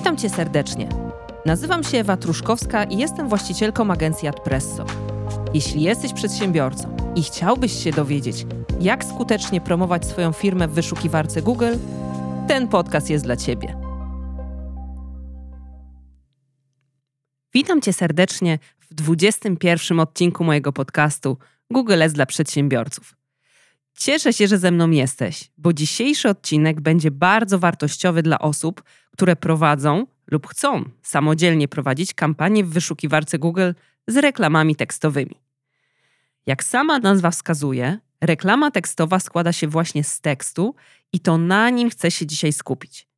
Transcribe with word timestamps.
Witam 0.00 0.16
Cię 0.16 0.30
serdecznie. 0.30 0.88
Nazywam 1.46 1.84
się 1.84 1.98
Ewa 1.98 2.16
Truszkowska 2.16 2.84
i 2.84 2.98
jestem 2.98 3.28
właścicielką 3.28 3.90
agencji 3.90 4.28
Adpresso. 4.28 4.84
Jeśli 5.54 5.82
jesteś 5.82 6.12
przedsiębiorcą 6.12 6.96
i 7.16 7.22
chciałbyś 7.22 7.84
się 7.84 7.90
dowiedzieć, 7.90 8.46
jak 8.80 9.04
skutecznie 9.04 9.60
promować 9.60 10.06
swoją 10.06 10.32
firmę 10.32 10.68
w 10.68 10.72
wyszukiwarce 10.72 11.42
Google, 11.42 11.76
ten 12.48 12.68
podcast 12.68 13.10
jest 13.10 13.24
dla 13.24 13.36
Ciebie. 13.36 13.76
Witam 17.54 17.80
Cię 17.80 17.92
serdecznie 17.92 18.58
w 18.90 18.94
21 18.94 20.00
odcinku 20.00 20.44
mojego 20.44 20.72
podcastu 20.72 21.38
Google 21.70 22.02
S 22.02 22.12
dla 22.12 22.26
przedsiębiorców. 22.26 23.19
Cieszę 23.98 24.32
się, 24.32 24.48
że 24.48 24.58
ze 24.58 24.70
mną 24.70 24.90
jesteś, 24.90 25.50
bo 25.58 25.72
dzisiejszy 25.72 26.28
odcinek 26.28 26.80
będzie 26.80 27.10
bardzo 27.10 27.58
wartościowy 27.58 28.22
dla 28.22 28.38
osób, 28.38 28.82
które 29.10 29.36
prowadzą 29.36 30.06
lub 30.26 30.46
chcą 30.46 30.84
samodzielnie 31.02 31.68
prowadzić 31.68 32.14
kampanię 32.14 32.64
w 32.64 32.70
wyszukiwarce 32.70 33.38
Google 33.38 33.72
z 34.06 34.16
reklamami 34.16 34.76
tekstowymi. 34.76 35.36
Jak 36.46 36.64
sama 36.64 36.98
nazwa 36.98 37.30
wskazuje, 37.30 37.98
reklama 38.20 38.70
tekstowa 38.70 39.20
składa 39.20 39.52
się 39.52 39.68
właśnie 39.68 40.04
z 40.04 40.20
tekstu 40.20 40.74
i 41.12 41.20
to 41.20 41.38
na 41.38 41.70
nim 41.70 41.90
chcę 41.90 42.10
się 42.10 42.26
dzisiaj 42.26 42.52
skupić. 42.52 43.08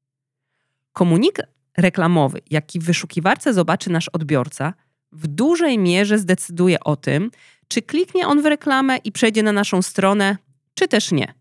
Komunikat 0.93 1.47
reklamowy, 1.77 2.41
jaki 2.51 2.81
w 2.81 2.85
wyszukiwarce 2.85 3.55
zobaczy 3.55 3.91
nasz 3.91 4.09
odbiorca, 4.09 4.75
w 5.13 5.27
dużej 5.27 5.79
mierze 5.79 6.19
zdecyduje 6.19 6.81
o 6.81 6.97
tym, 6.97 7.31
czy 7.69 7.83
kliknie 7.83 8.27
on 8.27 8.43
w 8.43 8.47
reklamę 8.47 8.97
i 8.97 9.13
przejdzie 9.13 9.43
na 9.43 9.53
naszą 9.53 9.83
stronę, 9.83 10.37
czy 10.75 10.89
też 10.89 11.13
nie. 11.13 11.35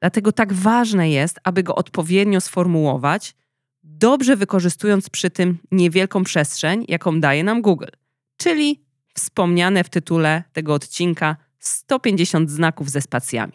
Dlatego 0.00 0.32
tak 0.32 0.52
ważne 0.52 1.10
jest, 1.10 1.40
aby 1.44 1.62
go 1.62 1.74
odpowiednio 1.74 2.40
sformułować, 2.40 3.34
dobrze 3.82 4.36
wykorzystując 4.36 5.10
przy 5.10 5.30
tym 5.30 5.58
niewielką 5.70 6.24
przestrzeń, 6.24 6.84
jaką 6.88 7.20
daje 7.20 7.44
nam 7.44 7.62
Google, 7.62 7.90
czyli 8.36 8.84
wspomniane 9.14 9.84
w 9.84 9.88
tytule 9.88 10.42
tego 10.52 10.74
odcinka 10.74 11.36
150 11.58 12.50
znaków 12.50 12.90
ze 12.90 13.00
spacjami. 13.00 13.52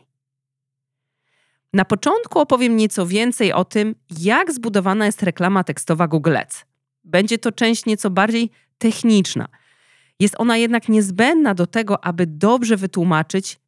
Na 1.74 1.86
początku 1.86 2.40
opowiem 2.40 2.78
nieco 2.78 3.08
więcej 3.08 3.54
o 3.54 3.66
tym, 3.66 3.96
jak 4.20 4.54
zbudowana 4.54 5.06
jest 5.06 5.24
reklama 5.24 5.64
tekstowa 5.64 6.08
Google 6.08 6.38
Ads. 6.38 6.66
Będzie 7.04 7.38
to 7.38 7.52
część 7.52 7.86
nieco 7.86 8.10
bardziej 8.10 8.50
techniczna. 8.78 9.48
Jest 10.20 10.36
ona 10.38 10.58
jednak 10.58 10.90
niezbędna 10.90 11.54
do 11.54 11.68
tego, 11.68 12.06
aby 12.06 12.28
dobrze 12.28 12.78
wytłumaczyć, 12.78 13.60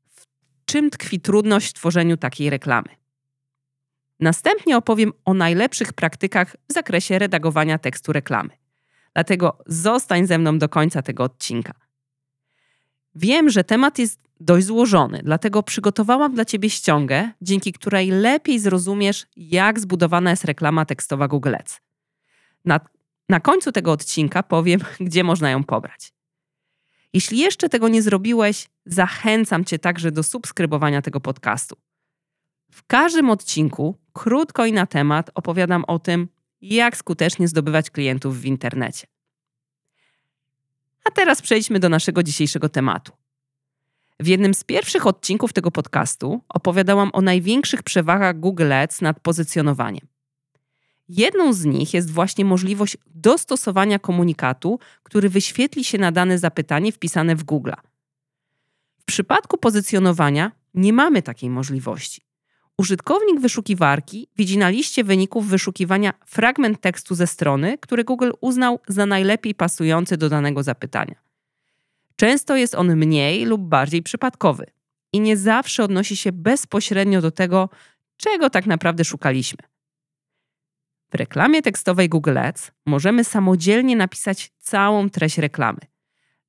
czym 0.69 0.89
tkwi 0.89 1.19
trudność 1.19 1.69
w 1.69 1.73
tworzeniu 1.73 2.17
takiej 2.17 2.49
reklamy. 2.49 2.89
Następnie 4.19 4.77
opowiem 4.77 5.13
o 5.25 5.33
najlepszych 5.33 5.93
praktykach 5.93 6.55
w 6.69 6.73
zakresie 6.73 7.19
redagowania 7.19 7.77
tekstu 7.77 8.13
reklamy. 8.13 8.49
Dlatego 9.13 9.57
zostań 9.65 10.27
ze 10.27 10.37
mną 10.37 10.57
do 10.57 10.69
końca 10.69 11.01
tego 11.01 11.23
odcinka. 11.23 11.73
Wiem, 13.15 13.49
że 13.49 13.63
temat 13.63 13.99
jest 13.99 14.19
dość 14.39 14.65
złożony, 14.65 15.21
dlatego 15.23 15.63
przygotowałam 15.63 16.33
dla 16.33 16.45
Ciebie 16.45 16.69
ściągę, 16.69 17.31
dzięki 17.41 17.73
której 17.73 18.11
lepiej 18.11 18.59
zrozumiesz, 18.59 19.25
jak 19.35 19.79
zbudowana 19.79 20.29
jest 20.29 20.45
reklama 20.45 20.85
tekstowa 20.85 21.27
Google 21.27 21.55
Ads. 21.55 21.81
Na, 22.65 22.79
na 23.29 23.39
końcu 23.39 23.71
tego 23.71 23.91
odcinka 23.91 24.43
powiem, 24.43 24.79
gdzie 24.99 25.23
można 25.23 25.49
ją 25.49 25.63
pobrać. 25.63 26.18
Jeśli 27.13 27.37
jeszcze 27.37 27.69
tego 27.69 27.87
nie 27.87 28.01
zrobiłeś, 28.01 28.69
zachęcam 28.85 29.65
Cię 29.65 29.79
także 29.79 30.11
do 30.11 30.23
subskrybowania 30.23 31.01
tego 31.01 31.19
podcastu. 31.19 31.75
W 32.71 32.85
każdym 32.87 33.29
odcinku, 33.29 33.97
krótko 34.13 34.65
i 34.65 34.73
na 34.73 34.85
temat, 34.85 35.29
opowiadam 35.35 35.83
o 35.87 35.99
tym, 35.99 36.27
jak 36.61 36.97
skutecznie 36.97 37.47
zdobywać 37.47 37.89
klientów 37.89 38.41
w 38.41 38.45
internecie. 38.45 39.07
A 41.03 41.11
teraz 41.11 41.41
przejdźmy 41.41 41.79
do 41.79 41.89
naszego 41.89 42.23
dzisiejszego 42.23 42.69
tematu. 42.69 43.11
W 44.19 44.27
jednym 44.27 44.53
z 44.53 44.63
pierwszych 44.63 45.07
odcinków 45.07 45.53
tego 45.53 45.71
podcastu 45.71 46.41
opowiadałam 46.49 47.09
o 47.13 47.21
największych 47.21 47.83
przewagach 47.83 48.39
Google 48.39 48.73
Ads 48.73 49.01
nad 49.01 49.19
pozycjonowaniem. 49.19 50.08
Jedną 51.09 51.53
z 51.53 51.65
nich 51.65 51.93
jest 51.93 52.11
właśnie 52.11 52.45
możliwość 52.45 52.97
dostosowania 53.15 53.99
komunikatu, 53.99 54.79
który 55.03 55.29
wyświetli 55.29 55.83
się 55.83 55.97
na 55.97 56.11
dane 56.11 56.39
zapytanie 56.39 56.91
wpisane 56.91 57.35
w 57.35 57.43
Google. 57.43 57.71
W 58.99 59.05
przypadku 59.05 59.57
pozycjonowania 59.57 60.51
nie 60.73 60.93
mamy 60.93 61.21
takiej 61.21 61.49
możliwości. 61.49 62.21
Użytkownik 62.77 63.39
wyszukiwarki 63.39 64.27
widzi 64.37 64.57
na 64.57 64.69
liście 64.69 65.03
wyników 65.03 65.47
wyszukiwania 65.47 66.13
fragment 66.25 66.81
tekstu 66.81 67.15
ze 67.15 67.27
strony, 67.27 67.77
który 67.77 68.03
Google 68.03 68.31
uznał 68.41 68.79
za 68.87 69.05
najlepiej 69.05 69.55
pasujący 69.55 70.17
do 70.17 70.29
danego 70.29 70.63
zapytania. 70.63 71.15
Często 72.15 72.55
jest 72.55 72.75
on 72.75 72.95
mniej 72.95 73.45
lub 73.45 73.61
bardziej 73.61 74.03
przypadkowy 74.03 74.65
i 75.13 75.19
nie 75.19 75.37
zawsze 75.37 75.83
odnosi 75.83 76.17
się 76.17 76.31
bezpośrednio 76.31 77.21
do 77.21 77.31
tego, 77.31 77.69
czego 78.17 78.49
tak 78.49 78.65
naprawdę 78.65 79.05
szukaliśmy. 79.05 79.59
W 81.11 81.15
reklamie 81.15 81.61
tekstowej 81.61 82.09
Google 82.09 82.37
Ads 82.37 82.71
możemy 82.85 83.23
samodzielnie 83.23 83.95
napisać 83.95 84.51
całą 84.59 85.09
treść 85.09 85.37
reklamy. 85.37 85.79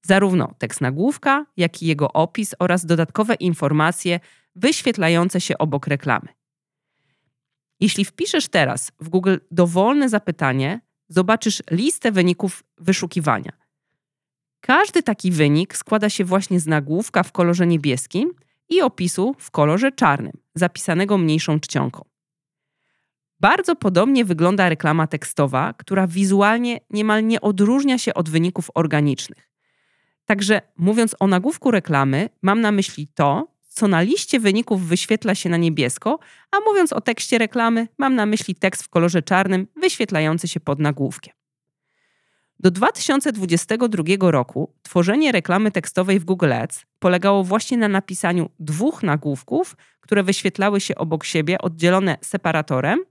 Zarówno 0.02 0.54
tekst 0.58 0.80
nagłówka, 0.80 1.46
jak 1.56 1.82
i 1.82 1.86
jego 1.86 2.12
opis 2.12 2.54
oraz 2.58 2.86
dodatkowe 2.86 3.34
informacje 3.34 4.20
wyświetlające 4.56 5.40
się 5.40 5.58
obok 5.58 5.86
reklamy. 5.86 6.28
Jeśli 7.80 8.04
wpiszesz 8.04 8.48
teraz 8.48 8.92
w 9.00 9.08
Google 9.08 9.36
dowolne 9.50 10.08
zapytanie, 10.08 10.80
zobaczysz 11.08 11.62
listę 11.70 12.12
wyników 12.12 12.64
wyszukiwania. 12.78 13.52
Każdy 14.60 15.02
taki 15.02 15.30
wynik 15.30 15.76
składa 15.76 16.10
się 16.10 16.24
właśnie 16.24 16.60
z 16.60 16.66
nagłówka 16.66 17.22
w 17.22 17.32
kolorze 17.32 17.66
niebieskim 17.66 18.34
i 18.68 18.82
opisu 18.82 19.34
w 19.38 19.50
kolorze 19.50 19.92
czarnym, 19.92 20.32
zapisanego 20.54 21.18
mniejszą 21.18 21.60
czcionką. 21.60 22.09
Bardzo 23.40 23.76
podobnie 23.76 24.24
wygląda 24.24 24.68
reklama 24.68 25.06
tekstowa, 25.06 25.72
która 25.72 26.06
wizualnie 26.06 26.80
niemal 26.90 27.26
nie 27.26 27.40
odróżnia 27.40 27.98
się 27.98 28.14
od 28.14 28.28
wyników 28.28 28.70
organicznych. 28.74 29.50
Także 30.24 30.62
mówiąc 30.76 31.16
o 31.20 31.26
nagłówku 31.26 31.70
reklamy, 31.70 32.28
mam 32.42 32.60
na 32.60 32.72
myśli 32.72 33.08
to, 33.14 33.48
co 33.68 33.88
na 33.88 34.00
liście 34.00 34.40
wyników 34.40 34.86
wyświetla 34.86 35.34
się 35.34 35.48
na 35.48 35.56
niebiesko, 35.56 36.18
a 36.50 36.60
mówiąc 36.60 36.92
o 36.92 37.00
tekście 37.00 37.38
reklamy, 37.38 37.88
mam 37.98 38.14
na 38.14 38.26
myśli 38.26 38.54
tekst 38.54 38.82
w 38.82 38.88
kolorze 38.88 39.22
czarnym 39.22 39.66
wyświetlający 39.76 40.48
się 40.48 40.60
pod 40.60 40.78
nagłówkiem. 40.78 41.34
Do 42.58 42.70
2022 42.70 44.30
roku 44.30 44.74
tworzenie 44.82 45.32
reklamy 45.32 45.70
tekstowej 45.70 46.20
w 46.20 46.24
Google 46.24 46.52
Ads 46.52 46.86
polegało 46.98 47.44
właśnie 47.44 47.78
na 47.78 47.88
napisaniu 47.88 48.50
dwóch 48.58 49.02
nagłówków, 49.02 49.76
które 50.00 50.22
wyświetlały 50.22 50.80
się 50.80 50.94
obok 50.94 51.24
siebie, 51.24 51.58
oddzielone 51.58 52.18
separatorem, 52.20 53.04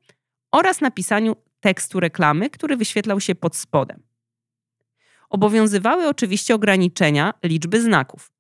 oraz 0.51 0.81
napisaniu 0.81 1.35
tekstu 1.59 1.99
reklamy, 1.99 2.49
który 2.49 2.77
wyświetlał 2.77 3.19
się 3.19 3.35
pod 3.35 3.55
spodem. 3.55 4.03
Obowiązywały 5.29 6.07
oczywiście 6.07 6.55
ograniczenia 6.55 7.33
liczby 7.43 7.81
znaków. 7.81 8.31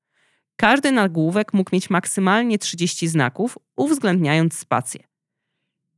Każdy 0.55 0.91
nagłówek 0.91 1.53
mógł 1.53 1.69
mieć 1.73 1.89
maksymalnie 1.89 2.59
30 2.59 3.07
znaków, 3.07 3.57
uwzględniając 3.75 4.57
spację. 4.57 5.03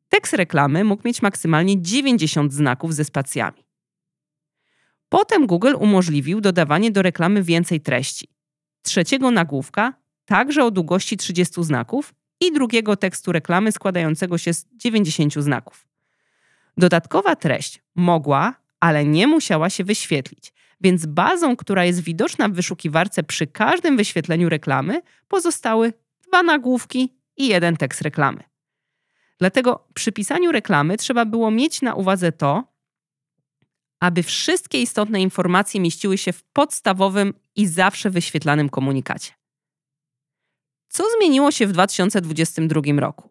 Tekst 0.10 0.34
reklamy 0.34 0.84
mógł 0.84 1.02
mieć 1.06 1.22
maksymalnie 1.22 1.82
90 1.82 2.54
znaków 2.54 2.96
ze 2.96 3.06
spacjami. 3.06 3.66
Potem 5.10 5.48
Google 5.48 5.74
umożliwił 5.80 6.42
dodawanie 6.42 6.92
do 6.92 7.02
reklamy 7.02 7.44
więcej 7.44 7.82
treści. 7.82 8.28
Trzeciego 8.82 9.32
nagłówka, 9.32 9.94
także 10.26 10.64
o 10.64 10.72
długości 10.72 11.18
30 11.18 11.64
znaków, 11.64 12.14
i 12.42 12.52
drugiego 12.52 12.96
tekstu 12.96 13.32
reklamy 13.32 13.72
składającego 13.72 14.38
się 14.38 14.54
z 14.54 14.66
90 14.76 15.34
znaków. 15.34 15.91
Dodatkowa 16.82 17.36
treść 17.36 17.82
mogła, 17.96 18.56
ale 18.80 19.06
nie 19.06 19.28
musiała 19.28 19.70
się 19.70 19.84
wyświetlić, 19.84 20.54
więc 20.82 21.06
bazą, 21.06 21.56
która 21.56 21.86
jest 21.86 22.00
widoczna 22.00 22.50
w 22.50 22.54
wyszukiwarce 22.54 23.24
przy 23.24 23.48
każdym 23.48 23.98
wyświetleniu 23.98 24.50
reklamy, 24.50 25.02
pozostały 25.28 25.94
dwa 26.28 26.44
nagłówki 26.44 27.14
i 27.38 27.48
jeden 27.48 27.78
tekst 27.78 28.02
reklamy. 28.02 28.44
Dlatego 29.40 29.88
przy 29.94 30.12
pisaniu 30.12 30.52
reklamy 30.52 30.98
trzeba 30.98 31.26
było 31.26 31.52
mieć 31.52 31.82
na 31.82 31.96
uwadze 31.96 32.32
to, 32.32 32.64
aby 34.00 34.24
wszystkie 34.24 34.82
istotne 34.82 35.22
informacje 35.22 35.82
mieściły 35.82 36.18
się 36.18 36.34
w 36.34 36.44
podstawowym 36.44 37.34
i 37.56 37.68
zawsze 37.68 38.10
wyświetlanym 38.10 38.70
komunikacie. 38.70 39.32
Co 40.90 41.04
zmieniło 41.18 41.52
się 41.52 41.68
w 41.68 41.72
2022 41.72 42.82
roku? 42.98 43.31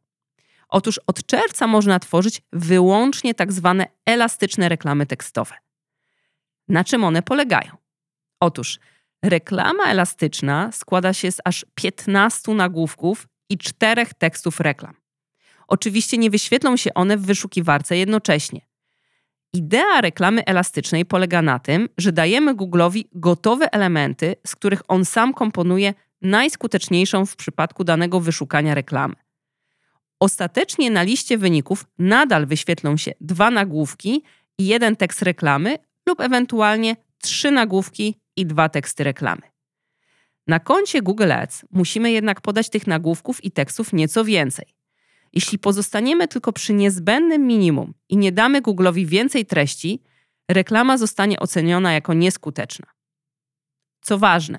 Otóż 0.71 1.01
od 1.07 1.27
czerwca 1.27 1.67
można 1.67 1.99
tworzyć 1.99 2.43
wyłącznie 2.53 3.35
tak 3.35 3.53
zwane 3.53 3.87
elastyczne 4.07 4.69
reklamy 4.69 5.07
tekstowe. 5.07 5.55
Na 6.69 6.85
czym 6.85 7.05
one 7.05 7.23
polegają? 7.23 7.77
Otóż 8.41 8.79
reklama 9.25 9.85
elastyczna 9.85 10.73
składa 10.73 11.13
się 11.13 11.33
z 11.33 11.39
aż 11.45 11.67
15 11.75 12.55
nagłówków 12.55 13.29
i 13.51 13.59
czterech 13.59 14.15
tekstów 14.15 14.61
reklam. 14.61 14.95
Oczywiście 15.69 16.19
nie 16.19 16.31
wyświetlą 16.31 16.77
się 16.77 16.95
one 16.95 17.17
w 17.17 17.27
wyszukiwarce 17.27 17.97
jednocześnie. 17.97 18.61
Idea 19.53 20.01
reklamy 20.01 20.45
elastycznej 20.45 21.05
polega 21.07 21.43
na 21.43 21.59
tym, 21.59 21.89
że 21.99 22.13
dajemy 22.13 22.55
Google'owi 22.55 23.05
gotowe 23.13 23.73
elementy, 23.73 24.37
z 24.47 24.57
których 24.57 24.83
on 24.89 25.05
sam 25.05 25.35
komponuje 25.35 25.95
najskuteczniejszą 26.23 27.27
w 27.27 27.37
przypadku 27.37 27.85
danego 27.85 28.21
wyszukania 28.21 28.75
reklamy. 28.75 29.15
Ostatecznie 30.21 30.91
na 30.91 31.03
liście 31.03 31.39
wyników 31.39 31.85
nadal 31.99 32.47
wyświetlą 32.47 32.97
się 32.97 33.13
dwa 33.21 33.51
nagłówki 33.51 34.23
i 34.59 34.67
jeden 34.67 34.97
tekst 34.97 35.23
reklamy 35.23 35.79
lub 36.07 36.21
ewentualnie 36.21 36.97
trzy 37.23 37.51
nagłówki 37.51 38.21
i 38.37 38.47
dwa 38.47 38.69
teksty 38.69 39.05
reklamy. 39.05 39.43
Na 40.47 40.61
koncie 40.61 41.03
Google 41.03 41.33
Ads 41.33 41.65
musimy 41.71 42.13
jednak 42.13 42.41
podać 42.41 42.71
tych 42.71 42.87
nagłówków 42.87 43.45
i 43.45 43.51
tekstów 43.51 43.93
nieco 43.93 44.25
więcej. 44.25 44.75
Jeśli 45.33 45.59
pozostaniemy 45.59 46.29
tylko 46.29 46.53
przy 46.53 46.73
niezbędnym 46.75 47.47
minimum 47.47 47.95
i 48.09 48.17
nie 48.17 48.33
damy 48.33 48.63
Google'owi 48.63 49.07
więcej 49.07 49.47
treści, 49.47 50.03
reklama 50.51 50.99
zostanie 50.99 51.41
oceniona 51.41 51.93
jako 51.93 52.15
nieskuteczna. 52.15 52.87
Co 54.01 54.19
ważne, 54.19 54.59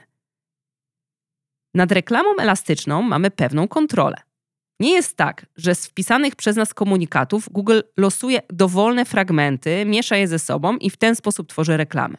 nad 1.73 1.91
reklamą 1.91 2.29
elastyczną 2.39 3.01
mamy 3.01 3.31
pewną 3.31 3.67
kontrolę. 3.67 4.30
Nie 4.81 4.91
jest 4.91 5.17
tak, 5.17 5.45
że 5.55 5.75
z 5.75 5.85
wpisanych 5.85 6.35
przez 6.35 6.55
nas 6.55 6.73
komunikatów 6.73 7.49
Google 7.51 7.79
losuje 7.97 8.41
dowolne 8.49 9.05
fragmenty, 9.05 9.85
miesza 9.85 10.15
je 10.17 10.27
ze 10.27 10.39
sobą 10.39 10.77
i 10.77 10.89
w 10.89 10.97
ten 10.97 11.15
sposób 11.15 11.49
tworzy 11.49 11.77
reklamy. 11.77 12.17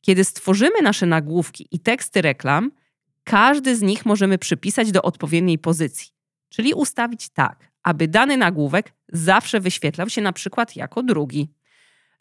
Kiedy 0.00 0.24
stworzymy 0.24 0.82
nasze 0.82 1.06
nagłówki 1.06 1.68
i 1.70 1.80
teksty 1.80 2.22
reklam, 2.22 2.70
każdy 3.24 3.76
z 3.76 3.82
nich 3.82 4.06
możemy 4.06 4.38
przypisać 4.38 4.92
do 4.92 5.02
odpowiedniej 5.02 5.58
pozycji, 5.58 6.08
czyli 6.48 6.74
ustawić 6.74 7.28
tak, 7.28 7.70
aby 7.82 8.08
dany 8.08 8.36
nagłówek 8.36 8.92
zawsze 9.12 9.60
wyświetlał 9.60 10.08
się 10.08 10.22
na 10.22 10.32
przykład 10.32 10.76
jako 10.76 11.02
drugi. 11.02 11.48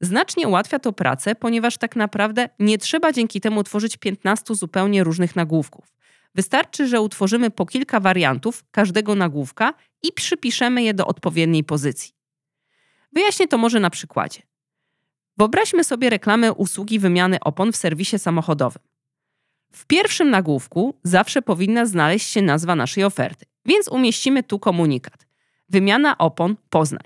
Znacznie 0.02 0.48
ułatwia 0.48 0.80
to 0.80 0.94
pracę, 0.94 1.36
ponieważ 1.36 1.78
tak 1.78 1.96
naprawdę 1.96 2.50
nie 2.60 2.78
trzeba 2.78 3.12
dzięki 3.12 3.42
temu 3.42 3.64
tworzyć 3.64 3.98
15 3.98 4.56
zupełnie 4.56 5.04
różnych 5.04 5.36
nagłówków. 5.36 5.99
Wystarczy, 6.36 6.88
że 6.88 7.02
utworzymy 7.02 7.52
po 7.52 7.66
kilka 7.66 8.00
wariantów 8.00 8.64
każdego 8.72 9.16
nagłówka 9.16 9.74
i 10.04 10.12
przypiszemy 10.12 10.84
je 10.84 10.94
do 10.94 11.08
odpowiedniej 11.08 11.64
pozycji. 11.64 12.14
Wyjaśnię 13.14 13.48
to 13.48 13.58
może 13.58 13.80
na 13.80 13.90
przykładzie. 13.90 14.42
Wyobraźmy 15.38 15.84
sobie 15.84 16.10
reklamę 16.10 16.54
usługi 16.54 17.00
wymiany 17.00 17.40
opon 17.40 17.72
w 17.72 17.76
serwisie 17.76 18.20
samochodowym. 18.20 18.82
W 19.72 19.86
pierwszym 19.86 20.30
nagłówku 20.30 20.94
zawsze 21.04 21.42
powinna 21.42 21.86
znaleźć 21.86 22.30
się 22.30 22.42
nazwa 22.42 22.76
naszej 22.76 23.04
oferty, 23.04 23.46
więc 23.66 23.88
umieścimy 23.88 24.44
tu 24.44 24.60
komunikat. 24.60 25.28
Wymiana 25.70 26.18
opon 26.18 26.56
Poznań. 26.70 27.04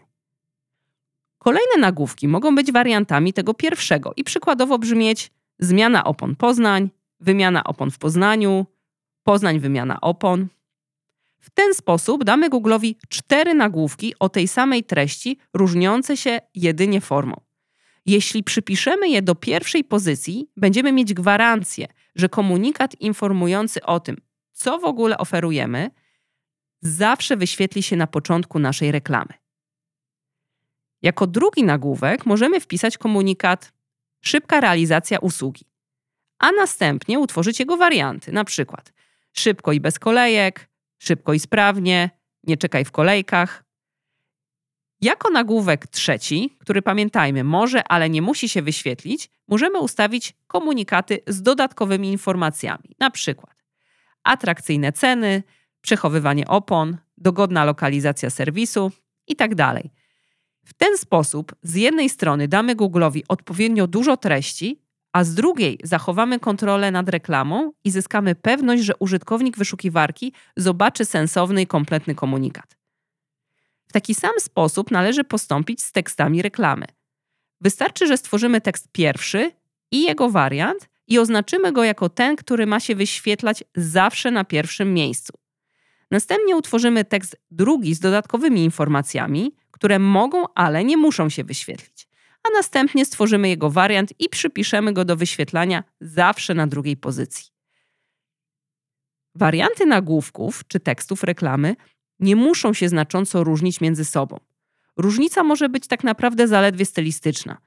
Kolejne 1.37 1.77
nagłówki 1.79 2.27
mogą 2.27 2.55
być 2.55 2.71
wariantami 2.71 3.33
tego 3.33 3.53
pierwszego 3.53 4.13
i 4.15 4.23
przykładowo 4.23 4.79
brzmieć 4.79 5.31
zmiana 5.59 6.03
opon 6.03 6.35
Poznań, 6.35 6.89
wymiana 7.19 7.63
opon 7.63 7.91
w 7.91 7.97
Poznaniu, 7.97 8.65
Poznań 9.23 9.59
wymiana 9.59 10.01
opon. 10.01 10.47
W 11.39 11.49
ten 11.49 11.73
sposób 11.73 12.23
damy 12.23 12.49
Google'owi 12.49 12.95
cztery 13.09 13.53
nagłówki 13.53 14.13
o 14.19 14.29
tej 14.29 14.47
samej 14.47 14.83
treści, 14.83 15.37
różniące 15.53 16.17
się 16.17 16.39
jedynie 16.55 17.01
formą. 17.01 17.41
Jeśli 18.05 18.43
przypiszemy 18.43 19.09
je 19.09 19.21
do 19.21 19.35
pierwszej 19.35 19.83
pozycji, 19.83 20.49
będziemy 20.57 20.91
mieć 20.91 21.13
gwarancję, 21.13 21.87
że 22.15 22.29
komunikat 22.29 23.01
informujący 23.01 23.83
o 23.83 23.99
tym, 23.99 24.17
co 24.51 24.79
w 24.79 24.83
ogóle 24.83 25.17
oferujemy, 25.17 25.91
zawsze 26.81 27.37
wyświetli 27.37 27.83
się 27.83 27.95
na 27.95 28.07
początku 28.07 28.59
naszej 28.59 28.91
reklamy. 28.91 29.33
Jako 31.01 31.27
drugi 31.27 31.63
nagłówek 31.63 32.25
możemy 32.25 32.59
wpisać 32.59 32.97
komunikat 32.97 33.73
szybka 34.21 34.59
realizacja 34.59 35.19
usługi, 35.19 35.65
a 36.39 36.51
następnie 36.51 37.19
utworzyć 37.19 37.59
jego 37.59 37.77
warianty, 37.77 38.31
na 38.31 38.43
przykład 38.43 38.93
szybko 39.33 39.71
i 39.73 39.79
bez 39.79 39.99
kolejek, 39.99 40.69
szybko 40.97 41.33
i 41.33 41.39
sprawnie, 41.39 42.09
nie 42.43 42.57
czekaj 42.57 42.85
w 42.85 42.91
kolejkach. 42.91 43.63
Jako 45.01 45.29
nagłówek 45.29 45.87
trzeci, 45.87 46.57
który 46.59 46.81
pamiętajmy, 46.81 47.43
może, 47.43 47.83
ale 47.83 48.09
nie 48.09 48.21
musi 48.21 48.49
się 48.49 48.61
wyświetlić, 48.61 49.29
możemy 49.47 49.79
ustawić 49.79 50.33
komunikaty 50.47 51.19
z 51.27 51.41
dodatkowymi 51.41 52.11
informacjami, 52.11 52.95
na 52.99 53.09
przykład 53.09 53.63
atrakcyjne 54.23 54.91
ceny, 54.91 55.43
przechowywanie 55.81 56.47
opon, 56.47 56.97
dogodna 57.17 57.65
lokalizacja 57.65 58.29
serwisu 58.29 58.91
itd. 59.27 59.55
Tak 59.55 59.83
w 60.65 60.73
ten 60.73 60.97
sposób 60.97 61.55
z 61.63 61.75
jednej 61.75 62.09
strony 62.09 62.47
damy 62.47 62.75
Google'owi 62.75 63.21
odpowiednio 63.27 63.87
dużo 63.87 64.17
treści, 64.17 64.82
a 65.13 65.23
z 65.23 65.33
drugiej 65.33 65.79
zachowamy 65.83 66.39
kontrolę 66.39 66.91
nad 66.91 67.09
reklamą 67.09 67.71
i 67.83 67.91
zyskamy 67.91 68.35
pewność, 68.35 68.83
że 68.83 68.93
użytkownik 68.99 69.57
wyszukiwarki 69.57 70.33
zobaczy 70.57 71.05
sensowny 71.05 71.61
i 71.61 71.67
kompletny 71.67 72.15
komunikat. 72.15 72.77
W 73.87 73.93
taki 73.93 74.15
sam 74.15 74.31
sposób 74.39 74.91
należy 74.91 75.23
postąpić 75.23 75.83
z 75.83 75.91
tekstami 75.91 76.41
reklamy. 76.41 76.85
Wystarczy, 77.61 78.07
że 78.07 78.17
stworzymy 78.17 78.61
tekst 78.61 78.87
pierwszy 78.91 79.51
i 79.91 80.03
jego 80.03 80.29
wariant 80.29 80.89
i 81.07 81.19
oznaczymy 81.19 81.71
go 81.71 81.83
jako 81.83 82.09
ten, 82.09 82.35
który 82.35 82.65
ma 82.65 82.79
się 82.79 82.95
wyświetlać 82.95 83.63
zawsze 83.75 84.31
na 84.31 84.43
pierwszym 84.43 84.93
miejscu. 84.93 85.33
Następnie 86.11 86.55
utworzymy 86.55 87.05
tekst 87.05 87.37
drugi 87.51 87.95
z 87.95 87.99
dodatkowymi 87.99 88.63
informacjami, 88.63 89.55
które 89.71 89.99
mogą, 89.99 90.43
ale 90.55 90.83
nie 90.83 90.97
muszą 90.97 91.29
się 91.29 91.43
wyświetlić 91.43 92.12
a 92.43 92.49
następnie 92.53 93.05
stworzymy 93.05 93.49
jego 93.49 93.69
wariant 93.69 94.13
i 94.19 94.29
przypiszemy 94.29 94.93
go 94.93 95.05
do 95.05 95.15
wyświetlania 95.15 95.83
zawsze 96.01 96.53
na 96.53 96.67
drugiej 96.67 96.97
pozycji. 96.97 97.45
Warianty 99.35 99.85
nagłówków 99.85 100.63
czy 100.67 100.79
tekstów 100.79 101.23
reklamy 101.23 101.75
nie 102.19 102.35
muszą 102.35 102.73
się 102.73 102.89
znacząco 102.89 103.43
różnić 103.43 103.81
między 103.81 104.05
sobą. 104.05 104.39
Różnica 104.97 105.43
może 105.43 105.69
być 105.69 105.87
tak 105.87 106.03
naprawdę 106.03 106.47
zaledwie 106.47 106.85
stylistyczna. 106.85 107.57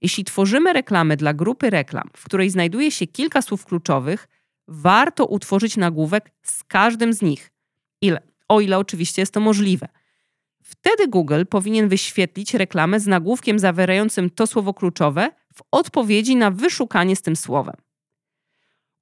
Jeśli 0.00 0.24
tworzymy 0.24 0.72
reklamy 0.72 1.16
dla 1.16 1.34
grupy 1.34 1.70
reklam, 1.70 2.10
w 2.16 2.24
której 2.24 2.50
znajduje 2.50 2.90
się 2.90 3.06
kilka 3.06 3.42
słów 3.42 3.64
kluczowych, 3.64 4.28
warto 4.68 5.26
utworzyć 5.26 5.76
nagłówek 5.76 6.30
z 6.42 6.64
każdym 6.64 7.12
z 7.12 7.22
nich. 7.22 7.52
Ile? 8.00 8.22
O 8.48 8.60
ile 8.60 8.78
oczywiście 8.78 9.22
jest 9.22 9.34
to 9.34 9.40
możliwe. 9.40 9.88
Wtedy 10.68 11.08
Google 11.08 11.44
powinien 11.50 11.88
wyświetlić 11.88 12.54
reklamę 12.54 13.00
z 13.00 13.06
nagłówkiem 13.06 13.58
zawierającym 13.58 14.30
to 14.30 14.46
słowo 14.46 14.74
kluczowe 14.74 15.30
w 15.54 15.62
odpowiedzi 15.70 16.36
na 16.36 16.50
wyszukanie 16.50 17.16
z 17.16 17.22
tym 17.22 17.36
słowem. 17.36 17.76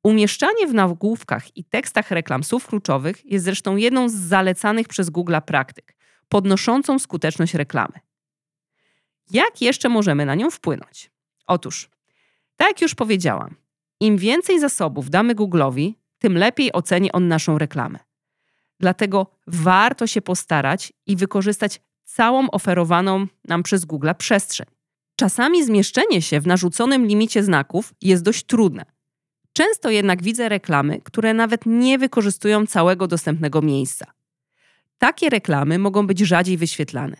Umieszczanie 0.03 0.67
w 0.67 0.75
nagłówkach 0.75 1.57
i 1.57 1.65
tekstach 1.65 2.11
reklam 2.11 2.45
słów 2.45 2.67
kluczowych 2.67 3.33
jest 3.33 3.45
zresztą 3.45 3.77
jedną 3.77 4.09
z 4.09 4.15
zalecanych 4.15 4.89
przez 4.89 5.11
Google 5.11 5.35
praktyk, 5.47 5.97
podnoszącą 6.29 6.99
skuteczność 6.99 7.55
reklamy. 7.55 8.01
Jak 9.31 9.63
jeszcze 9.63 9.89
możemy 9.89 10.27
na 10.27 10.35
nią 10.35 10.51
wpłynąć? 10.51 11.11
Otóż, 11.47 11.91
tak 12.57 12.69
jak 12.69 12.81
już 12.81 12.95
powiedziałam, 12.95 13.57
im 14.01 14.17
więcej 14.17 14.61
zasobów 14.61 15.11
damy 15.11 15.35
Google'owi, 15.35 15.93
tym 16.19 16.39
lepiej 16.39 16.73
oceni 16.73 17.13
on 17.13 17.29
naszą 17.29 17.59
reklamę. 17.59 17.99
Dlatego 18.81 19.27
warto 19.47 20.07
się 20.07 20.23
postarać 20.23 20.93
i 21.07 21.17
wykorzystać 21.17 21.81
całą 22.05 22.51
oferowaną 22.51 23.27
nam 23.49 23.63
przez 23.63 23.85
Google 23.85 24.11
przestrzeń. 24.19 24.67
Czasami 25.17 25.65
zmieszczenie 25.65 26.23
się 26.23 26.41
w 26.41 26.47
narzuconym 26.47 27.07
limicie 27.07 27.43
znaków 27.43 27.95
jest 28.03 28.23
dość 28.23 28.45
trudne. 28.45 28.85
Często 29.53 29.91
jednak 29.91 30.23
widzę 30.23 30.49
reklamy, 30.49 31.01
które 31.01 31.35
nawet 31.35 31.67
nie 31.67 31.99
wykorzystują 31.99 32.67
całego 32.67 33.07
dostępnego 33.07 33.63
miejsca. 33.63 34.07
Takie 34.99 35.31
reklamy 35.31 35.79
mogą 35.79 36.07
być 36.07 36.21
rzadziej 36.21 36.57
wyświetlane. 36.57 37.17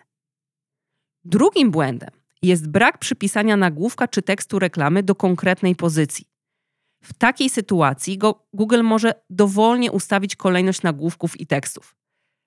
Drugim 1.23 1.71
błędem 1.71 2.09
jest 2.41 2.67
brak 2.69 2.97
przypisania 2.97 3.57
nagłówka 3.57 4.07
czy 4.07 4.21
tekstu 4.21 4.59
reklamy 4.59 5.03
do 5.03 5.15
konkretnej 5.15 5.75
pozycji. 5.75 6.25
W 7.03 7.13
takiej 7.13 7.49
sytuacji 7.49 8.19
Google 8.53 8.83
może 8.83 9.13
dowolnie 9.29 9.91
ustawić 9.91 10.35
kolejność 10.35 10.81
nagłówków 10.81 11.39
i 11.39 11.47
tekstów. 11.47 11.95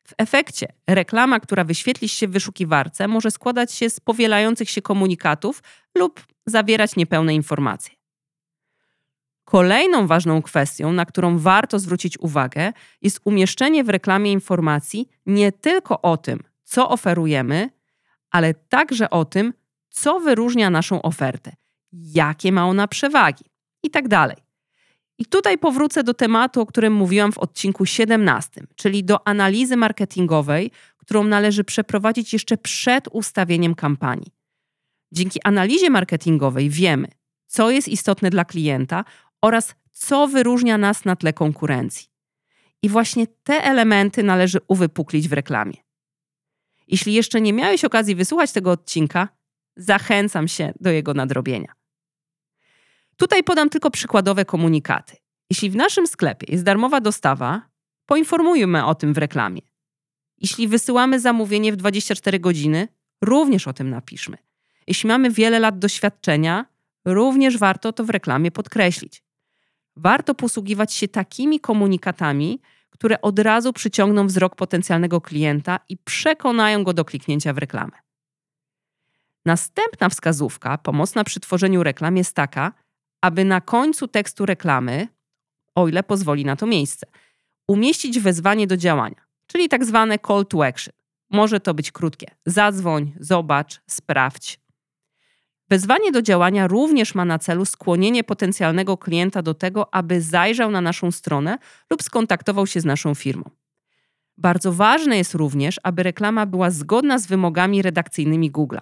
W 0.08 0.14
efekcie 0.18 0.66
reklama, 0.86 1.40
która 1.40 1.64
wyświetli 1.64 2.08
się 2.08 2.28
w 2.28 2.30
wyszukiwarce, 2.30 3.08
może 3.08 3.30
składać 3.30 3.72
się 3.72 3.90
z 3.90 4.00
powielających 4.00 4.70
się 4.70 4.82
komunikatów 4.82 5.62
lub 5.94 6.24
zawierać 6.46 6.96
niepełne 6.96 7.34
informacje. 7.34 7.94
Kolejną 9.44 10.06
ważną 10.06 10.42
kwestią, 10.42 10.92
na 10.92 11.06
którą 11.06 11.38
warto 11.38 11.78
zwrócić 11.78 12.18
uwagę, 12.18 12.72
jest 13.02 13.20
umieszczenie 13.24 13.84
w 13.84 13.88
reklamie 13.88 14.32
informacji 14.32 15.08
nie 15.26 15.52
tylko 15.52 16.02
o 16.02 16.16
tym, 16.16 16.42
co 16.64 16.88
oferujemy, 16.88 17.70
ale 18.30 18.54
także 18.54 19.10
o 19.10 19.24
tym, 19.24 19.52
co 19.90 20.20
wyróżnia 20.20 20.70
naszą 20.70 21.02
ofertę, 21.02 21.52
jakie 21.92 22.52
ma 22.52 22.66
ona 22.66 22.88
przewagi 22.88 23.44
i 23.82 23.90
tak 23.90 24.08
dalej. 24.08 24.36
I 25.18 25.26
tutaj 25.26 25.58
powrócę 25.58 26.04
do 26.04 26.14
tematu, 26.14 26.60
o 26.60 26.66
którym 26.66 26.92
mówiłam 26.92 27.32
w 27.32 27.38
odcinku 27.38 27.86
17, 27.86 28.66
czyli 28.76 29.04
do 29.04 29.28
analizy 29.28 29.76
marketingowej, 29.76 30.70
którą 30.96 31.24
należy 31.24 31.64
przeprowadzić 31.64 32.32
jeszcze 32.32 32.56
przed 32.56 33.08
ustawieniem 33.12 33.74
kampanii. 33.74 34.32
Dzięki 35.12 35.40
analizie 35.44 35.90
marketingowej 35.90 36.70
wiemy, 36.70 37.08
co 37.46 37.70
jest 37.70 37.88
istotne 37.88 38.30
dla 38.30 38.44
klienta 38.44 39.04
oraz 39.42 39.74
co 39.92 40.28
wyróżnia 40.28 40.78
nas 40.78 41.04
na 41.04 41.16
tle 41.16 41.32
konkurencji. 41.32 42.08
I 42.82 42.88
właśnie 42.88 43.26
te 43.26 43.64
elementy 43.64 44.22
należy 44.22 44.58
uwypuklić 44.68 45.28
w 45.28 45.32
reklamie. 45.32 45.74
Jeśli 46.88 47.14
jeszcze 47.14 47.40
nie 47.40 47.52
miałeś 47.52 47.84
okazji 47.84 48.14
wysłuchać 48.14 48.52
tego 48.52 48.70
odcinka, 48.70 49.28
zachęcam 49.76 50.48
się 50.48 50.72
do 50.80 50.90
jego 50.90 51.14
nadrobienia. 51.14 51.77
Tutaj 53.18 53.44
podam 53.44 53.70
tylko 53.70 53.90
przykładowe 53.90 54.44
komunikaty. 54.44 55.16
Jeśli 55.50 55.70
w 55.70 55.76
naszym 55.76 56.06
sklepie 56.06 56.52
jest 56.52 56.64
darmowa 56.64 57.00
dostawa, 57.00 57.62
poinformujmy 58.06 58.86
o 58.86 58.94
tym 58.94 59.14
w 59.14 59.18
reklamie. 59.18 59.60
Jeśli 60.38 60.68
wysyłamy 60.68 61.20
zamówienie 61.20 61.72
w 61.72 61.76
24 61.76 62.40
godziny, 62.40 62.88
również 63.22 63.68
o 63.68 63.72
tym 63.72 63.90
napiszmy. 63.90 64.36
Jeśli 64.86 65.08
mamy 65.08 65.30
wiele 65.30 65.58
lat 65.58 65.78
doświadczenia, 65.78 66.66
również 67.04 67.58
warto 67.58 67.92
to 67.92 68.04
w 68.04 68.10
reklamie 68.10 68.50
podkreślić. 68.50 69.22
Warto 69.96 70.34
posługiwać 70.34 70.94
się 70.94 71.08
takimi 71.08 71.60
komunikatami, 71.60 72.60
które 72.90 73.20
od 73.20 73.38
razu 73.38 73.72
przyciągną 73.72 74.26
wzrok 74.26 74.56
potencjalnego 74.56 75.20
klienta 75.20 75.80
i 75.88 75.96
przekonają 75.96 76.84
go 76.84 76.92
do 76.92 77.04
kliknięcia 77.04 77.52
w 77.52 77.58
reklamę. 77.58 77.96
Następna 79.44 80.08
wskazówka 80.08 80.78
pomocna 80.78 81.24
przy 81.24 81.40
tworzeniu 81.40 81.82
reklam 81.82 82.16
jest 82.16 82.34
taka, 82.34 82.72
aby 83.20 83.44
na 83.44 83.60
końcu 83.60 84.08
tekstu 84.08 84.46
reklamy, 84.46 85.08
o 85.74 85.88
ile 85.88 86.02
pozwoli 86.02 86.44
na 86.44 86.56
to 86.56 86.66
miejsce, 86.66 87.06
umieścić 87.68 88.20
wezwanie 88.20 88.66
do 88.66 88.76
działania, 88.76 89.26
czyli 89.46 89.68
tak 89.68 89.84
zwane 89.84 90.18
call 90.18 90.46
to 90.46 90.66
action. 90.66 90.94
Może 91.30 91.60
to 91.60 91.74
być 91.74 91.92
krótkie: 91.92 92.30
zadzwoń, 92.46 93.12
zobacz, 93.20 93.80
sprawdź. 93.86 94.60
Wezwanie 95.70 96.12
do 96.12 96.22
działania 96.22 96.66
również 96.66 97.14
ma 97.14 97.24
na 97.24 97.38
celu 97.38 97.64
skłonienie 97.64 98.24
potencjalnego 98.24 98.96
klienta 98.96 99.42
do 99.42 99.54
tego, 99.54 99.94
aby 99.94 100.20
zajrzał 100.20 100.70
na 100.70 100.80
naszą 100.80 101.10
stronę 101.10 101.58
lub 101.90 102.02
skontaktował 102.02 102.66
się 102.66 102.80
z 102.80 102.84
naszą 102.84 103.14
firmą. 103.14 103.50
Bardzo 104.38 104.72
ważne 104.72 105.16
jest 105.16 105.34
również, 105.34 105.80
aby 105.82 106.02
reklama 106.02 106.46
była 106.46 106.70
zgodna 106.70 107.18
z 107.18 107.26
wymogami 107.26 107.82
redakcyjnymi 107.82 108.52
Google'a. 108.52 108.80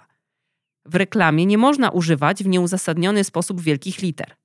W 0.87 0.95
reklamie 0.95 1.45
nie 1.45 1.57
można 1.57 1.89
używać 1.89 2.43
w 2.43 2.47
nieuzasadniony 2.47 3.23
sposób 3.23 3.61
wielkich 3.61 4.01
liter. 4.01 4.35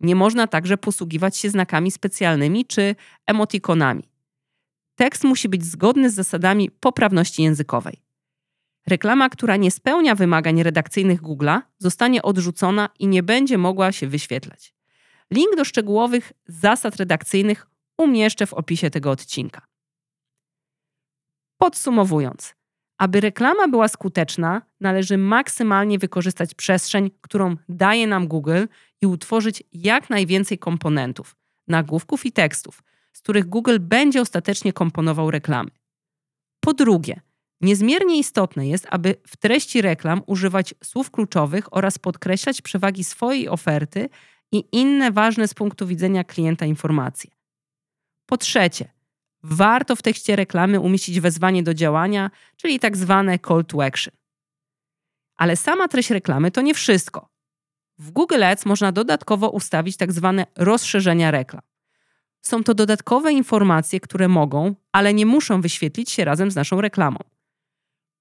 Nie 0.00 0.14
można 0.14 0.46
także 0.46 0.76
posługiwać 0.78 1.36
się 1.36 1.50
znakami 1.50 1.90
specjalnymi 1.90 2.66
czy 2.66 2.94
emotikonami. 3.26 4.08
Tekst 4.96 5.24
musi 5.24 5.48
być 5.48 5.64
zgodny 5.64 6.10
z 6.10 6.14
zasadami 6.14 6.70
poprawności 6.70 7.42
językowej. 7.42 8.02
Reklama, 8.86 9.28
która 9.28 9.56
nie 9.56 9.70
spełnia 9.70 10.14
wymagań 10.14 10.62
redakcyjnych 10.62 11.22
Google'a, 11.22 11.60
zostanie 11.78 12.22
odrzucona 12.22 12.88
i 12.98 13.06
nie 13.08 13.22
będzie 13.22 13.58
mogła 13.58 13.92
się 13.92 14.06
wyświetlać. 14.06 14.74
Link 15.30 15.56
do 15.56 15.64
szczegółowych 15.64 16.32
zasad 16.46 16.96
redakcyjnych 16.96 17.66
umieszczę 17.98 18.46
w 18.46 18.54
opisie 18.54 18.90
tego 18.90 19.10
odcinka. 19.10 19.66
Podsumowując, 21.58 22.54
aby 22.98 23.20
reklama 23.20 23.68
była 23.68 23.88
skuteczna, 23.88 24.62
należy 24.80 25.18
maksymalnie 25.18 25.98
wykorzystać 25.98 26.54
przestrzeń, 26.54 27.10
którą 27.20 27.56
daje 27.68 28.06
nam 28.06 28.28
Google 28.28 28.64
i 29.00 29.06
utworzyć 29.06 29.62
jak 29.72 30.10
najwięcej 30.10 30.58
komponentów, 30.58 31.36
nagłówków 31.68 32.26
i 32.26 32.32
tekstów, 32.32 32.82
z 33.12 33.20
których 33.20 33.46
Google 33.46 33.76
będzie 33.80 34.20
ostatecznie 34.20 34.72
komponował 34.72 35.30
reklamy. 35.30 35.70
Po 36.60 36.74
drugie, 36.74 37.20
niezmiernie 37.60 38.18
istotne 38.18 38.68
jest, 38.68 38.86
aby 38.90 39.14
w 39.26 39.36
treści 39.36 39.82
reklam 39.82 40.22
używać 40.26 40.74
słów 40.84 41.10
kluczowych 41.10 41.76
oraz 41.76 41.98
podkreślać 41.98 42.62
przewagi 42.62 43.04
swojej 43.04 43.48
oferty 43.48 44.08
i 44.52 44.64
inne 44.72 45.10
ważne 45.10 45.48
z 45.48 45.54
punktu 45.54 45.86
widzenia 45.86 46.24
klienta 46.24 46.66
informacje. 46.66 47.30
Po 48.26 48.36
trzecie, 48.36 48.97
warto 49.50 49.96
w 49.96 50.02
tekście 50.02 50.36
reklamy 50.36 50.80
umieścić 50.80 51.20
wezwanie 51.20 51.62
do 51.62 51.74
działania, 51.74 52.30
czyli 52.56 52.78
tak 52.78 52.96
zwane 52.96 53.38
call 53.38 53.64
to 53.64 53.84
action. 53.84 54.14
Ale 55.36 55.56
sama 55.56 55.88
treść 55.88 56.10
reklamy 56.10 56.50
to 56.50 56.60
nie 56.60 56.74
wszystko. 56.74 57.28
W 57.98 58.10
Google 58.10 58.44
Ads 58.44 58.66
można 58.66 58.92
dodatkowo 58.92 59.50
ustawić 59.50 59.96
tak 59.96 60.12
zwane 60.12 60.46
rozszerzenia 60.56 61.30
reklam. 61.30 61.62
Są 62.40 62.64
to 62.64 62.74
dodatkowe 62.74 63.32
informacje, 63.32 64.00
które 64.00 64.28
mogą, 64.28 64.74
ale 64.92 65.14
nie 65.14 65.26
muszą 65.26 65.60
wyświetlić 65.60 66.10
się 66.10 66.24
razem 66.24 66.50
z 66.50 66.56
naszą 66.56 66.80
reklamą. 66.80 67.18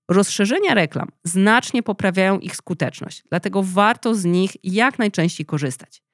Rozszerzenia 0.10 0.74
reklam 0.74 1.07
znacznie 1.24 1.84
poprawiają 1.84 2.39
ich 2.39 2.55
skuteczność, 2.55 3.24
dlatego 3.29 3.63
warto 3.63 4.15
z 4.15 4.25
nich 4.25 4.51
jak 4.63 5.00
najczęściej 5.00 5.46
korzystać. 5.46 6.06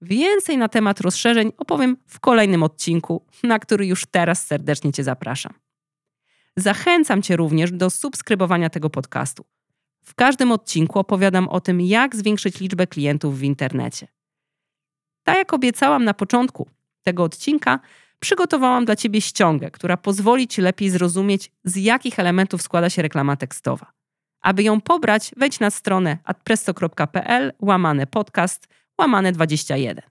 Więcej 0.00 0.58
na 0.58 0.68
temat 0.68 1.00
rozszerzeń 1.00 1.52
opowiem 1.56 1.96
w 2.06 2.20
kolejnym 2.20 2.62
odcinku, 2.62 3.26
na 3.42 3.58
który 3.58 3.86
już 3.86 4.06
teraz 4.06 4.46
serdecznie 4.46 4.92
Cię 4.92 5.04
zapraszam. 5.04 5.52
Zachęcam 6.56 7.22
Cię 7.22 7.36
również 7.36 7.72
do 7.72 7.90
subskrybowania 7.90 8.70
tego 8.70 8.90
podcastu. 8.90 9.44
W 10.04 10.14
każdym 10.14 10.52
odcinku 10.52 10.98
opowiadam 10.98 11.48
o 11.48 11.60
tym, 11.60 11.80
jak 11.80 12.16
zwiększyć 12.16 12.60
liczbę 12.60 12.86
klientów 12.86 13.38
w 13.38 13.42
internecie. 13.42 14.08
Tak 15.24 15.36
jak 15.36 15.52
obiecałam 15.52 16.04
na 16.04 16.14
początku 16.14 16.68
tego 17.02 17.22
odcinka, 17.22 17.80
przygotowałam 18.20 18.84
dla 18.84 18.96
Ciebie 18.96 19.20
ściągę, 19.20 19.70
która 19.70 19.96
pozwoli 19.96 20.48
Ci 20.48 20.60
lepiej 20.60 20.90
zrozumieć, 20.90 21.52
z 21.64 21.76
jakich 21.76 22.18
elementów 22.18 22.62
składa 22.62 22.90
się 22.90 23.02
reklama 23.02 23.36
tekstowa. 23.36 23.92
Aby 24.40 24.62
ją 24.62 24.80
pobrać, 24.80 25.30
wejdź 25.36 25.60
na 25.60 25.70
stronę 25.70 26.18
adpresto.pl 26.24 27.52
łamane 27.60 28.06
podcast 28.06 28.68
łamane 28.98 29.32
21. 29.32 30.02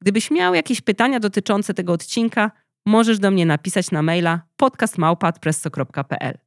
Gdybyś 0.00 0.30
miał 0.30 0.54
jakieś 0.54 0.80
pytania 0.80 1.20
dotyczące 1.20 1.74
tego 1.74 1.92
odcinka, 1.92 2.50
możesz 2.86 3.18
do 3.18 3.30
mnie 3.30 3.46
napisać 3.46 3.90
na 3.90 4.02
maila 4.02 4.42
podcastmałpa.adpresso.pl. 4.56 6.38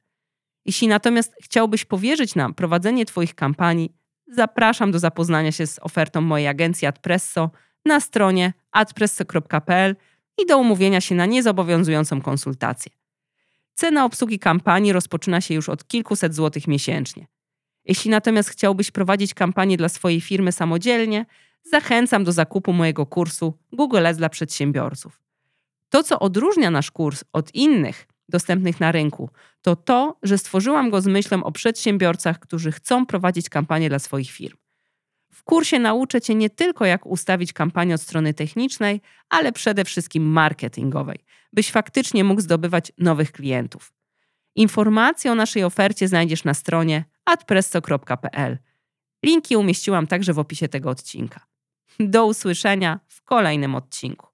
Jeśli 0.64 0.88
natomiast 0.88 1.34
chciałbyś 1.42 1.84
powierzyć 1.84 2.34
nam 2.34 2.54
prowadzenie 2.54 3.06
Twoich 3.06 3.34
kampanii, 3.34 3.94
zapraszam 4.28 4.90
do 4.90 4.98
zapoznania 4.98 5.52
się 5.52 5.66
z 5.66 5.78
ofertą 5.78 6.20
mojej 6.20 6.48
agencji 6.48 6.86
Adpresso 6.86 7.50
na 7.84 8.00
stronie 8.00 8.52
adpresso.pl 8.72 9.96
i 10.42 10.46
do 10.46 10.58
umówienia 10.58 11.00
się 11.00 11.14
na 11.14 11.26
niezobowiązującą 11.26 12.22
konsultację. 12.22 12.92
Cena 13.74 14.04
obsługi 14.04 14.38
kampanii 14.38 14.92
rozpoczyna 14.92 15.40
się 15.40 15.54
już 15.54 15.68
od 15.68 15.88
kilkuset 15.88 16.34
złotych 16.34 16.66
miesięcznie. 16.66 17.26
Jeśli 17.84 18.10
natomiast 18.10 18.48
chciałbyś 18.48 18.90
prowadzić 18.90 19.34
kampanię 19.34 19.76
dla 19.76 19.88
swojej 19.88 20.20
firmy 20.20 20.52
samodzielnie, 20.52 21.26
zachęcam 21.62 22.24
do 22.24 22.32
zakupu 22.32 22.72
mojego 22.72 23.06
kursu 23.06 23.58
Google 23.72 24.06
Ads 24.06 24.18
dla 24.18 24.28
przedsiębiorców. 24.28 25.20
To, 25.88 26.02
co 26.02 26.18
odróżnia 26.18 26.70
nasz 26.70 26.90
kurs 26.90 27.24
od 27.32 27.54
innych 27.54 28.06
dostępnych 28.28 28.80
na 28.80 28.92
rynku, 28.92 29.30
to 29.62 29.76
to, 29.76 30.18
że 30.22 30.38
stworzyłam 30.38 30.90
go 30.90 31.00
z 31.00 31.06
myślą 31.06 31.44
o 31.44 31.52
przedsiębiorcach, 31.52 32.38
którzy 32.38 32.72
chcą 32.72 33.06
prowadzić 33.06 33.48
kampanię 33.48 33.88
dla 33.88 33.98
swoich 33.98 34.30
firm. 34.30 34.56
W 35.32 35.44
kursie 35.44 35.78
nauczę 35.78 36.20
Cię 36.20 36.34
nie 36.34 36.50
tylko, 36.50 36.84
jak 36.84 37.06
ustawić 37.06 37.52
kampanię 37.52 37.94
od 37.94 38.00
strony 38.00 38.34
technicznej, 38.34 39.00
ale 39.28 39.52
przede 39.52 39.84
wszystkim 39.84 40.22
marketingowej, 40.22 41.18
byś 41.52 41.70
faktycznie 41.70 42.24
mógł 42.24 42.40
zdobywać 42.40 42.92
nowych 42.98 43.32
klientów. 43.32 43.92
Informacje 44.54 45.32
o 45.32 45.34
naszej 45.34 45.64
ofercie 45.64 46.08
znajdziesz 46.08 46.44
na 46.44 46.54
stronie 46.54 47.04
adpresso.pl. 47.30 48.58
Linki 49.24 49.56
umieściłam 49.56 50.06
także 50.06 50.32
w 50.32 50.38
opisie 50.38 50.68
tego 50.68 50.90
odcinka. 50.90 51.46
Do 52.00 52.26
usłyszenia 52.26 53.00
w 53.08 53.22
kolejnym 53.22 53.74
odcinku. 53.74 54.29